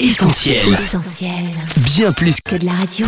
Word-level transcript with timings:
Essentiel. 0.00 0.74
Essentiel. 0.74 1.44
Bien 1.78 2.12
plus 2.12 2.36
Que 2.40 2.54
de 2.56 2.66
la 2.66 2.72
radio. 2.72 3.04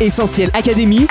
Essentiel 0.00 0.50
Académie. 0.54 1.06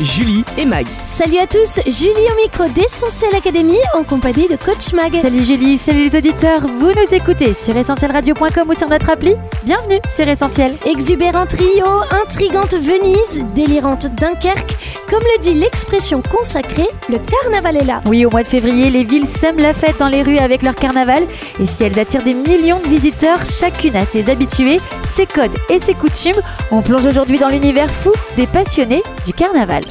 Julie 0.00 0.44
et 0.56 0.64
Mag. 0.64 0.86
Salut 1.04 1.38
à 1.38 1.46
tous, 1.46 1.80
Julie 1.86 2.26
au 2.32 2.42
micro 2.42 2.68
d'Essentiel 2.68 3.34
Academy 3.34 3.78
en 3.94 4.02
compagnie 4.02 4.48
de 4.48 4.56
Coach 4.56 4.92
Mag. 4.92 5.14
Salut 5.20 5.44
Julie, 5.44 5.78
salut 5.78 6.08
les 6.08 6.18
auditeurs, 6.18 6.60
vous 6.62 6.90
nous 6.90 7.14
écoutez 7.14 7.54
sur 7.54 7.76
essentielradio.com 7.76 8.68
ou 8.68 8.74
sur 8.74 8.88
notre 8.88 9.10
appli 9.10 9.34
Bienvenue 9.64 10.00
sur 10.08 10.28
Essentiel. 10.28 10.76
Exubérante 10.84 11.52
Rio, 11.52 11.86
intrigante 12.10 12.74
Venise, 12.74 13.44
délirante 13.54 14.06
Dunkerque, 14.16 14.76
comme 15.08 15.22
le 15.22 15.40
dit 15.40 15.54
l'expression 15.54 16.22
consacrée, 16.22 16.88
le 17.08 17.18
carnaval 17.18 17.76
est 17.76 17.84
là. 17.84 18.02
Oui, 18.06 18.24
au 18.26 18.30
mois 18.30 18.42
de 18.42 18.48
février, 18.48 18.90
les 18.90 19.04
villes 19.04 19.26
sèment 19.26 19.60
la 19.60 19.74
fête 19.74 19.98
dans 19.98 20.08
les 20.08 20.22
rues 20.22 20.38
avec 20.38 20.62
leur 20.62 20.74
carnaval 20.74 21.22
et 21.60 21.66
si 21.66 21.84
elles 21.84 21.98
attirent 21.98 22.24
des 22.24 22.34
millions 22.34 22.80
de 22.80 22.88
visiteurs, 22.88 23.44
chacune 23.46 23.96
a 23.96 24.04
ses 24.04 24.28
habitués, 24.28 24.78
ses 25.04 25.26
codes 25.26 25.56
et 25.68 25.78
ses 25.78 25.94
coutumes, 25.94 26.40
on 26.72 26.82
plonge 26.82 27.06
aujourd'hui 27.06 27.38
dans 27.38 27.48
l'univers 27.48 27.90
des 28.36 28.46
passionnés 28.46 29.02
du 29.24 29.32
carnaval. 29.32 29.82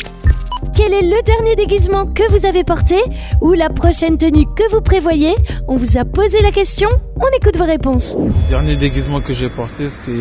Quel 0.75 0.91
est 0.91 1.03
le 1.03 1.21
dernier 1.23 1.55
déguisement 1.55 2.07
que 2.07 2.23
vous 2.31 2.47
avez 2.47 2.63
porté 2.63 2.95
ou 3.41 3.53
la 3.53 3.69
prochaine 3.69 4.17
tenue 4.17 4.45
que 4.55 4.67
vous 4.71 4.81
prévoyez? 4.81 5.35
On 5.67 5.75
vous 5.75 5.97
a 5.99 6.05
posé 6.05 6.41
la 6.41 6.51
question, 6.51 6.89
on 7.17 7.27
écoute 7.37 7.57
vos 7.57 7.65
réponses. 7.65 8.17
Le 8.17 8.49
dernier 8.49 8.75
déguisement 8.75 9.21
que 9.21 9.33
j'ai 9.33 9.49
porté, 9.49 9.87
c'était 9.87 10.11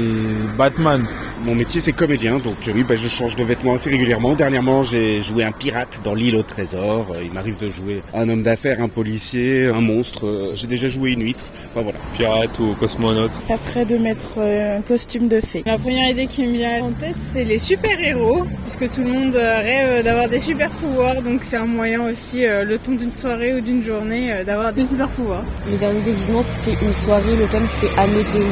Batman. 0.59 1.06
Mon 1.45 1.55
métier 1.55 1.80
c'est 1.80 1.92
comédien, 1.92 2.37
donc 2.37 2.69
euh, 2.69 2.73
oui, 2.75 2.84
bah, 2.84 2.95
je 2.95 3.09
change 3.09 3.34
de 3.34 3.42
vêtements 3.42 3.73
assez 3.73 3.91
régulièrement. 3.91 4.34
Dernièrement, 4.34 4.83
j'ai 4.84 5.23
joué 5.23 5.42
un 5.42 5.51
pirate 5.51 6.01
dans 6.05 6.15
l'île 6.15 6.37
au 6.37 6.42
trésor. 6.42 7.06
Euh, 7.12 7.23
Il 7.25 7.33
m'arrive 7.33 7.56
de 7.56 7.69
jouer 7.69 8.03
un 8.14 8.28
homme 8.28 8.42
d'affaires, 8.45 8.80
un 8.80 8.89
policier, 8.89 9.66
un 9.66 9.80
monstre. 9.80 10.27
Euh, 10.27 10.53
J'ai 10.55 10.69
déjà 10.69 10.89
joué 10.89 11.12
une 11.12 11.23
huître. 11.23 11.47
Enfin 11.70 11.80
voilà. 11.83 11.98
Pirate 12.16 12.56
ou 12.61 12.75
cosmonaute. 12.78 13.34
Ça 13.34 13.56
serait 13.56 13.87
de 13.87 13.97
mettre 13.97 14.39
un 14.39 14.83
costume 14.83 15.27
de 15.27 15.41
fée. 15.41 15.64
La 15.66 15.78
première 15.78 16.09
idée 16.11 16.27
qui 16.27 16.44
me 16.47 16.53
vient 16.53 16.84
en 16.84 16.92
tête, 16.92 17.16
c'est 17.19 17.44
les 17.44 17.59
super-héros, 17.59 18.44
puisque 18.62 18.94
tout 18.94 19.03
le 19.03 19.11
monde 19.11 19.34
rêve 19.34 20.05
d'avoir 20.05 20.28
des 20.28 20.39
super-pouvoirs, 20.42 21.22
donc 21.22 21.44
c'est 21.44 21.56
un 21.56 21.66
moyen 21.66 22.02
aussi, 22.02 22.44
euh, 22.44 22.64
le 22.64 22.76
temps 22.76 22.92
d'une 22.92 23.12
soirée 23.12 23.54
ou 23.54 23.60
d'une 23.60 23.80
journée, 23.80 24.32
euh, 24.32 24.44
d'avoir 24.44 24.72
des 24.72 24.84
super-pouvoirs. 24.84 25.44
Le 25.70 25.78
dernier 25.78 26.00
déguisement, 26.00 26.42
c'était 26.42 26.76
une 26.84 26.92
soirée, 26.92 27.36
le 27.38 27.46
thème 27.46 27.64
c'était 27.64 27.96
année 27.96 28.24
2000. 28.32 28.44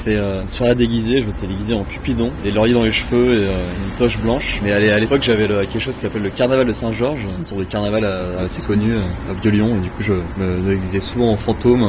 C'est 0.00 0.16
euh, 0.16 0.42
une 0.42 0.46
soirée 0.46 0.74
déguisée, 0.74 1.22
je 1.22 1.26
m'étais 1.26 1.46
déguisé 1.46 1.74
en 1.74 1.84
Cupidon, 1.84 2.30
des 2.44 2.50
lauriers 2.50 2.74
dans 2.74 2.82
les 2.82 2.92
cheveux 2.92 3.32
et 3.32 3.46
euh, 3.46 3.62
une 3.88 3.96
toche 3.96 4.18
blanche. 4.18 4.60
Mais 4.62 4.72
à 4.72 4.98
l'époque, 4.98 5.22
j'avais 5.22 5.46
quelque 5.48 5.78
chose 5.78 5.94
qui 5.94 6.00
s'appelle 6.02 6.22
le 6.22 6.30
carnaval 6.30 6.66
de 6.66 6.72
Saint-Georges, 6.74 7.24
une 7.38 7.46
sorte 7.46 7.60
de 7.60 7.64
carnaval 7.64 8.04
assez 8.38 8.60
connu 8.60 8.94
à 9.30 9.32
Vieux-Lyon, 9.40 9.76
et 9.78 9.80
du 9.80 9.88
coup, 9.88 10.02
je 10.02 10.12
me, 10.12 10.58
me 10.58 10.74
déguisais 10.74 11.00
souvent 11.00 11.32
en 11.32 11.38
fantôme. 11.38 11.88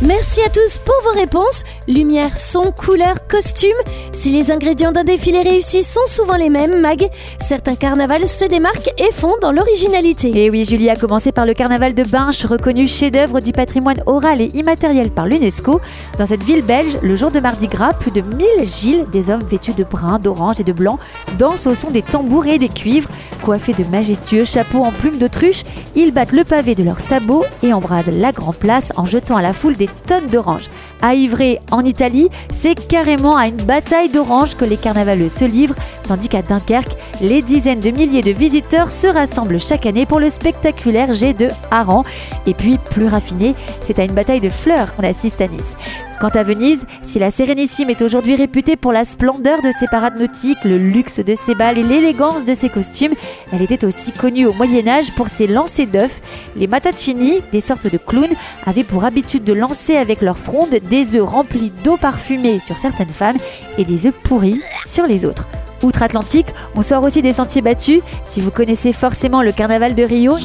Merci 0.00 0.40
à 0.42 0.48
tous 0.48 0.78
pour 0.78 0.94
vos 1.04 1.18
réponses. 1.18 1.64
Lumière, 1.88 2.36
son, 2.36 2.70
couleur, 2.70 3.26
costume. 3.26 3.70
Si 4.12 4.30
les 4.30 4.52
ingrédients 4.52 4.92
d'un 4.92 5.04
défilé 5.04 5.42
réussi 5.42 5.82
sont 5.82 6.06
souvent 6.06 6.36
les 6.36 6.50
mêmes, 6.50 6.80
Mag, 6.80 7.08
certains 7.40 7.74
carnavals 7.74 8.28
se 8.28 8.44
démarquent 8.44 8.91
et 8.98 9.10
font 9.12 9.34
dans 9.40 9.52
l'originalité. 9.52 10.44
Et 10.44 10.50
oui, 10.50 10.64
Julie 10.64 10.90
a 10.90 10.96
commencé 10.96 11.32
par 11.32 11.46
le 11.46 11.54
carnaval 11.54 11.94
de 11.94 12.04
Binche, 12.04 12.44
reconnu 12.44 12.86
chef-d'œuvre 12.86 13.40
du 13.40 13.52
patrimoine 13.52 14.02
oral 14.06 14.40
et 14.40 14.50
immatériel 14.54 15.10
par 15.10 15.26
l'UNESCO. 15.26 15.80
Dans 16.18 16.26
cette 16.26 16.42
ville 16.42 16.62
belge, 16.62 16.98
le 17.02 17.16
jour 17.16 17.30
de 17.30 17.40
Mardi 17.40 17.68
Gras, 17.68 17.92
plus 17.92 18.10
de 18.10 18.20
1000 18.20 18.46
gilles, 18.66 19.04
des 19.12 19.30
hommes 19.30 19.42
vêtus 19.42 19.72
de 19.72 19.84
brun, 19.84 20.18
d'orange 20.18 20.60
et 20.60 20.64
de 20.64 20.72
blanc, 20.72 20.98
dansent 21.38 21.66
au 21.66 21.74
son 21.74 21.90
des 21.90 22.02
tambours 22.02 22.46
et 22.46 22.58
des 22.58 22.68
cuivres. 22.68 23.10
Coiffés 23.42 23.74
de 23.74 23.84
majestueux 23.90 24.44
chapeaux 24.44 24.84
en 24.84 24.92
plumes 24.92 25.18
d'autruche, 25.18 25.64
ils 25.96 26.12
battent 26.12 26.32
le 26.32 26.44
pavé 26.44 26.74
de 26.74 26.82
leurs 26.82 27.00
sabots 27.00 27.44
et 27.62 27.72
embrasent 27.72 28.10
la 28.10 28.32
grande 28.32 28.56
place 28.56 28.92
en 28.96 29.04
jetant 29.04 29.36
à 29.36 29.42
la 29.42 29.52
foule 29.52 29.76
des 29.76 29.88
tonnes 30.06 30.28
d'oranges. 30.28 30.68
À 31.02 31.14
Ivry, 31.14 31.58
en 31.72 31.80
Italie, 31.80 32.28
c'est 32.52 32.76
carrément 32.86 33.36
à 33.36 33.48
une 33.48 33.56
bataille 33.56 34.08
d'oranges 34.08 34.56
que 34.56 34.64
les 34.64 34.76
carnavaleux 34.76 35.28
se 35.28 35.44
livrent, 35.44 35.74
tandis 36.06 36.28
qu'à 36.28 36.42
Dunkerque, 36.42 36.96
les 37.20 37.42
dizaines 37.42 37.80
de 37.80 37.90
milliers 37.90 38.22
de 38.22 38.30
visiteurs 38.30 38.90
se 38.90 39.08
rassemblent 39.08 39.60
chaque 39.60 39.84
année 39.84 40.06
pour 40.06 40.20
le 40.20 40.30
spectaculaire 40.30 41.12
jet 41.12 41.34
de 41.34 41.48
hareng. 41.72 42.04
Et 42.46 42.54
puis, 42.54 42.78
plus 42.78 43.08
raffiné, 43.08 43.54
c'est 43.82 43.98
à 43.98 44.04
une 44.04 44.12
bataille 44.12 44.40
de 44.40 44.48
fleurs 44.48 44.94
qu'on 44.94 45.02
assiste 45.02 45.40
à 45.40 45.48
Nice. 45.48 45.76
Quant 46.22 46.28
à 46.28 46.44
Venise, 46.44 46.86
si 47.02 47.18
la 47.18 47.32
Sérénissime 47.32 47.90
est 47.90 48.00
aujourd'hui 48.00 48.36
réputée 48.36 48.76
pour 48.76 48.92
la 48.92 49.04
splendeur 49.04 49.60
de 49.60 49.72
ses 49.76 49.88
parades 49.88 50.16
nautiques, 50.16 50.62
le 50.62 50.78
luxe 50.78 51.18
de 51.18 51.34
ses 51.34 51.56
balles 51.56 51.78
et 51.78 51.82
l'élégance 51.82 52.44
de 52.44 52.54
ses 52.54 52.68
costumes, 52.68 53.14
elle 53.52 53.60
était 53.60 53.84
aussi 53.84 54.12
connue 54.12 54.46
au 54.46 54.52
Moyen 54.52 54.86
Âge 54.86 55.10
pour 55.16 55.28
ses 55.28 55.48
lancers 55.48 55.88
d'œufs. 55.88 56.20
Les 56.54 56.68
mataccini, 56.68 57.40
des 57.50 57.60
sortes 57.60 57.88
de 57.88 57.98
clowns, 57.98 58.36
avaient 58.64 58.84
pour 58.84 59.04
habitude 59.04 59.42
de 59.42 59.52
lancer 59.52 59.96
avec 59.96 60.22
leur 60.22 60.38
fronde 60.38 60.76
des 60.88 61.16
œufs 61.16 61.28
remplis 61.28 61.72
d'eau 61.82 61.96
parfumée 61.96 62.60
sur 62.60 62.78
certaines 62.78 63.08
femmes 63.08 63.38
et 63.76 63.84
des 63.84 64.06
œufs 64.06 64.14
pourris 64.22 64.60
sur 64.86 65.08
les 65.08 65.24
autres. 65.24 65.48
Outre-Atlantique, 65.82 66.54
on 66.76 66.82
sort 66.82 67.02
aussi 67.02 67.22
des 67.22 67.32
sentiers 67.32 67.62
battus. 67.62 68.00
Si 68.24 68.40
vous 68.40 68.52
connaissez 68.52 68.92
forcément 68.92 69.42
le 69.42 69.50
carnaval 69.50 69.96
de 69.96 70.04
Rio, 70.04 70.36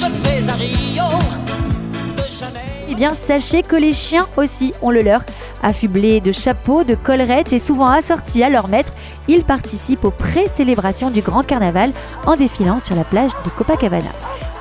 eh 2.90 2.96
bien, 2.96 3.14
sachez 3.14 3.62
que 3.62 3.76
les 3.76 3.94
chiens 3.94 4.26
aussi 4.38 4.74
ont 4.82 4.90
le 4.90 5.02
leur. 5.02 5.22
Affublés 5.64 6.22
de 6.22 6.32
chapeaux, 6.32 6.84
de 6.84 6.96
collerettes 6.96 7.54
et 7.54 7.60
souvent 7.60 7.88
assortis 7.88 8.44
à 8.44 8.50
leur 8.50 8.68
maître, 8.68 8.94
ils 9.28 9.44
participent 9.44 10.06
aux 10.06 10.12
pré-célébrations 10.12 11.10
du 11.10 11.22
grand 11.22 11.44
carnaval 11.44 11.92
en 12.26 12.36
défilant 12.36 12.80
sur 12.80 12.96
la 12.96 13.04
plage 13.04 13.32
de 13.46 13.50
Copacabana. 13.50 14.12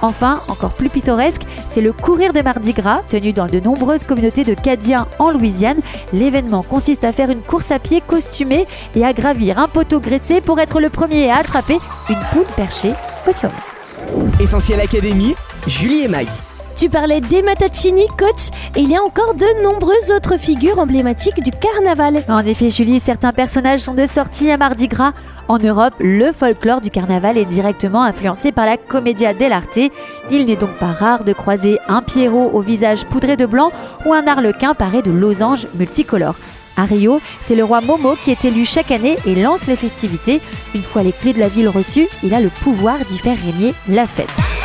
Enfin, 0.03 0.43
encore 0.49 0.75
plus 0.75 0.91
pittoresque, 0.91 1.43
c'est 1.69 1.81
le 1.81 1.93
courir 1.93 2.33
de 2.33 2.43
Mardi 2.43 2.73
Gras, 2.73 3.01
tenu 3.09 3.33
dans 3.33 3.47
de 3.47 3.61
nombreuses 3.61 4.05
communautés 4.05 4.45
de 4.45 4.55
Cadiens 4.55 5.07
en 5.19 5.31
Louisiane. 5.31 5.81
L'événement 6.13 6.63
consiste 6.63 7.05
à 7.05 7.13
faire 7.13 7.31
une 7.31 7.41
course 7.41 7.71
à 7.71 7.79
pied 7.79 8.03
costumée 8.07 8.67
et 8.95 9.05
à 9.05 9.13
gravir 9.13 9.59
un 9.59 9.69
poteau 9.69 10.01
graissé 10.01 10.41
pour 10.41 10.61
être 10.61 10.81
le 10.81 10.91
premier 10.91 11.31
à 11.31 11.37
attraper 11.37 11.79
une 12.09 12.21
poule 12.33 12.55
perchée 12.57 12.93
au 13.27 13.33
sommet. 13.33 13.55
Essentiel 14.41 14.81
Académie. 14.81 15.35
Julie 15.67 16.03
et 16.03 16.09
Mag. 16.09 16.29
Tu 16.77 16.91
parlais 16.91 17.23
des 17.23 17.41
Mataccini, 17.41 18.07
coach, 18.19 18.51
et 18.77 18.81
il 18.81 18.91
y 18.91 18.97
a 18.97 19.03
encore 19.03 19.33
de 19.33 19.63
nombreuses 19.63 20.13
autres 20.15 20.37
figures 20.37 20.79
emblématiques 20.79 21.43
du 21.43 21.51
carnaval. 21.51 22.23
En 22.29 22.45
effet, 22.45 22.69
Julie, 22.69 23.01
certains 23.01 23.33
personnages 23.33 23.81
sont 23.81 23.95
de 23.95 24.05
sortie 24.05 24.51
à 24.51 24.59
Mardi 24.59 24.87
Gras. 24.87 25.15
En 25.49 25.59
Europe, 25.59 25.95
le 26.01 26.33
folklore 26.33 26.83
du 26.83 26.91
carnaval 26.91 27.39
est 27.39 27.47
directement 27.47 28.03
influencé 28.03 28.53
par 28.53 28.67
la 28.67 28.77
commedia 28.77 29.33
dell'arte. 29.33 29.79
Il 30.31 30.45
n'est 30.45 30.57
donc 30.57 30.79
pas 30.79 30.93
rare 30.93 31.25
de 31.25 31.33
croiser 31.33 31.79
un 31.89 32.03
Pierrot 32.03 32.51
au 32.53 32.61
visage 32.61 33.07
poudré 33.07 33.39
de 33.39 33.47
blanc 33.47 33.73
ou 34.05 34.13
un 34.13 34.27
arlequin 34.27 34.75
paré 34.75 35.01
de 35.01 35.11
losanges 35.11 35.69
multicolores. 35.77 36.37
À 36.77 36.85
Rio, 36.85 37.23
c'est 37.41 37.55
le 37.55 37.65
roi 37.65 37.81
Momo 37.81 38.17
qui 38.17 38.31
est 38.31 38.45
élu 38.45 38.67
chaque 38.67 38.91
année 38.91 39.17
et 39.25 39.35
lance 39.35 39.67
les 39.67 39.77
festivités. 39.77 40.43
Une 40.75 40.83
fois 40.83 41.03
les 41.03 41.13
clés 41.13 41.33
de 41.33 41.41
la 41.41 41.49
ville 41.49 41.71
reçues, 41.71 42.09
il 42.23 42.35
a 42.35 42.41
le 42.41 42.51
pouvoir 42.51 42.99
d'y 42.99 43.17
faire 43.17 43.39
régner 43.39 43.73
la 43.89 44.07
fête. 44.07 44.56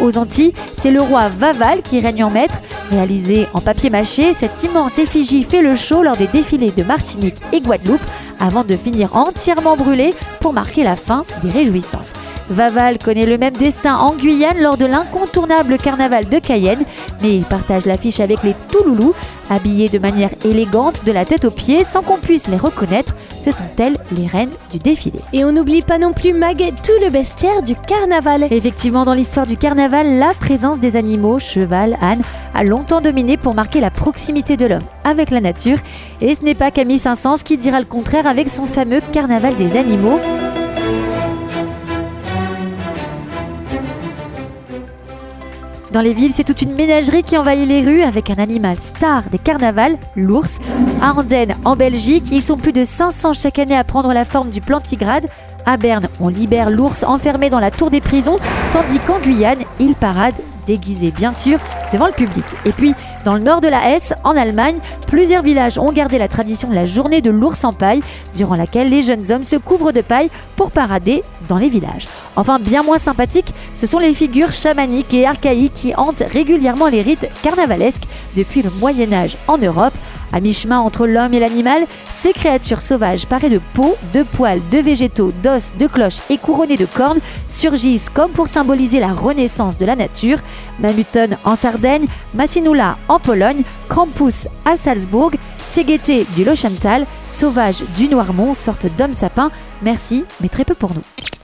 Aux 0.00 0.18
Antilles, 0.18 0.52
c'est 0.76 0.90
le 0.90 1.00
roi 1.00 1.28
Vaval 1.28 1.82
qui 1.82 2.00
règne 2.00 2.24
en 2.24 2.30
maître. 2.30 2.58
Réalisé 2.90 3.46
en 3.54 3.60
papier 3.60 3.90
mâché, 3.90 4.34
cette 4.34 4.62
immense 4.62 4.98
effigie 4.98 5.42
fait 5.42 5.62
le 5.62 5.76
show 5.76 6.02
lors 6.02 6.16
des 6.16 6.26
défilés 6.26 6.72
de 6.72 6.82
Martinique 6.82 7.40
et 7.52 7.60
Guadeloupe 7.60 8.00
avant 8.40 8.64
de 8.64 8.76
finir 8.76 9.14
entièrement 9.16 9.76
brûlé 9.76 10.12
pour 10.40 10.52
marquer 10.52 10.84
la 10.84 10.96
fin 10.96 11.24
des 11.42 11.50
réjouissances. 11.50 12.12
Vaval 12.50 12.98
connaît 12.98 13.24
le 13.24 13.38
même 13.38 13.54
destin 13.54 13.96
en 13.96 14.12
Guyane 14.12 14.60
lors 14.60 14.76
de 14.76 14.84
l'incontournable 14.84 15.78
carnaval 15.78 16.28
de 16.28 16.38
Cayenne, 16.38 16.84
mais 17.22 17.36
il 17.36 17.44
partage 17.44 17.86
l'affiche 17.86 18.20
avec 18.20 18.42
les 18.42 18.54
Touloulous, 18.68 19.14
habillés 19.48 19.88
de 19.88 19.98
manière 19.98 20.34
élégante 20.44 21.04
de 21.06 21.12
la 21.12 21.24
tête 21.24 21.46
aux 21.46 21.50
pieds 21.50 21.84
sans 21.84 22.02
qu'on 22.02 22.18
puisse 22.18 22.48
les 22.48 22.58
reconnaître. 22.58 23.14
Ce 23.44 23.50
sont 23.50 23.64
elles 23.78 23.98
les 24.16 24.26
reines 24.26 24.48
du 24.72 24.78
défilé. 24.78 25.18
Et 25.34 25.44
on 25.44 25.52
n'oublie 25.52 25.82
pas 25.82 25.98
non 25.98 26.14
plus 26.14 26.32
Mag, 26.32 26.56
tout 26.56 27.04
le 27.04 27.10
bestiaire 27.10 27.62
du 27.62 27.74
carnaval. 27.74 28.46
Effectivement, 28.50 29.04
dans 29.04 29.12
l'histoire 29.12 29.46
du 29.46 29.58
carnaval, 29.58 30.18
la 30.18 30.32
présence 30.32 30.80
des 30.80 30.96
animaux, 30.96 31.38
cheval, 31.38 31.98
âne, 32.00 32.22
a 32.54 32.64
longtemps 32.64 33.02
dominé 33.02 33.36
pour 33.36 33.54
marquer 33.54 33.80
la 33.80 33.90
proximité 33.90 34.56
de 34.56 34.64
l'homme 34.64 34.82
avec 35.04 35.28
la 35.28 35.42
nature. 35.42 35.76
Et 36.22 36.34
ce 36.34 36.42
n'est 36.42 36.54
pas 36.54 36.70
Camille 36.70 36.98
Saint-Saëns 36.98 37.42
qui 37.44 37.58
dira 37.58 37.80
le 37.80 37.84
contraire 37.84 38.26
avec 38.26 38.48
son 38.48 38.64
fameux 38.64 39.02
carnaval 39.12 39.54
des 39.56 39.76
animaux. 39.76 40.20
Dans 45.94 46.00
les 46.00 46.12
villes, 46.12 46.32
c'est 46.34 46.42
toute 46.42 46.60
une 46.60 46.74
ménagerie 46.74 47.22
qui 47.22 47.38
envahit 47.38 47.68
les 47.68 47.80
rues 47.80 48.02
avec 48.02 48.28
un 48.28 48.34
animal 48.34 48.80
star 48.80 49.22
des 49.30 49.38
carnavals, 49.38 49.96
l'ours. 50.16 50.58
À 51.00 51.12
Andenne, 51.12 51.54
en 51.64 51.76
Belgique, 51.76 52.24
ils 52.32 52.42
sont 52.42 52.56
plus 52.56 52.72
de 52.72 52.82
500 52.82 53.32
chaque 53.32 53.60
année 53.60 53.76
à 53.76 53.84
prendre 53.84 54.12
la 54.12 54.24
forme 54.24 54.50
du 54.50 54.60
plantigrade. 54.60 55.28
À 55.64 55.76
Berne, 55.76 56.08
on 56.18 56.26
libère 56.26 56.68
l'ours 56.68 57.04
enfermé 57.04 57.48
dans 57.48 57.60
la 57.60 57.70
tour 57.70 57.92
des 57.92 58.00
prisons, 58.00 58.38
tandis 58.72 58.98
qu'en 58.98 59.20
Guyane, 59.20 59.62
il 59.78 59.94
parade 59.94 60.34
déguisés 60.66 61.10
bien 61.10 61.32
sûr, 61.32 61.58
devant 61.92 62.06
le 62.06 62.12
public. 62.12 62.44
Et 62.64 62.72
puis, 62.72 62.94
dans 63.24 63.34
le 63.34 63.40
nord 63.40 63.60
de 63.60 63.68
la 63.68 63.90
Hesse, 63.90 64.12
en 64.22 64.36
Allemagne, 64.36 64.76
plusieurs 65.06 65.42
villages 65.42 65.78
ont 65.78 65.92
gardé 65.92 66.18
la 66.18 66.28
tradition 66.28 66.68
de 66.68 66.74
la 66.74 66.84
journée 66.84 67.22
de 67.22 67.30
l'ours 67.30 67.64
en 67.64 67.72
paille, 67.72 68.02
durant 68.36 68.54
laquelle 68.54 68.90
les 68.90 69.02
jeunes 69.02 69.30
hommes 69.32 69.44
se 69.44 69.56
couvrent 69.56 69.92
de 69.92 70.02
paille 70.02 70.28
pour 70.56 70.70
parader 70.70 71.22
dans 71.48 71.56
les 71.56 71.68
villages. 71.68 72.06
Enfin, 72.36 72.58
bien 72.58 72.82
moins 72.82 72.98
sympathique, 72.98 73.54
ce 73.72 73.86
sont 73.86 73.98
les 73.98 74.12
figures 74.12 74.52
chamaniques 74.52 75.14
et 75.14 75.26
archaïques 75.26 75.72
qui 75.72 75.94
hantent 75.94 76.24
régulièrement 76.30 76.88
les 76.88 77.02
rites 77.02 77.28
carnavalesques 77.42 78.04
depuis 78.36 78.62
le 78.62 78.70
Moyen 78.78 79.12
Âge 79.12 79.36
en 79.48 79.56
Europe. 79.56 79.94
À 80.34 80.40
mi-chemin 80.40 80.80
entre 80.80 81.06
l'homme 81.06 81.32
et 81.32 81.38
l'animal, 81.38 81.86
ces 82.10 82.32
créatures 82.32 82.82
sauvages 82.82 83.26
parées 83.26 83.50
de 83.50 83.60
peau, 83.72 83.94
de 84.12 84.24
poils, 84.24 84.60
de 84.72 84.78
végétaux, 84.78 85.30
d'os, 85.44 85.74
de 85.78 85.86
cloches 85.86 86.18
et 86.28 86.38
couronnées 86.38 86.76
de 86.76 86.86
cornes 86.86 87.20
surgissent 87.46 88.08
comme 88.08 88.32
pour 88.32 88.48
symboliser 88.48 88.98
la 88.98 89.12
renaissance 89.12 89.78
de 89.78 89.86
la 89.86 89.94
nature. 89.94 90.38
Mamuton 90.80 91.36
en 91.44 91.54
Sardaigne, 91.54 92.06
Massinula 92.34 92.96
en 93.06 93.20
Pologne, 93.20 93.62
Krampus 93.88 94.48
à 94.64 94.76
Salzbourg, 94.76 95.30
Tchegueté 95.70 96.26
du 96.34 96.44
Lochantal, 96.44 97.06
Sauvage 97.28 97.84
du 97.96 98.08
Noirmont, 98.08 98.54
sorte 98.54 98.86
d'homme 98.96 99.12
sapin. 99.12 99.52
Merci, 99.82 100.24
mais 100.40 100.48
très 100.48 100.64
peu 100.64 100.74
pour 100.74 100.94
nous. 100.94 101.43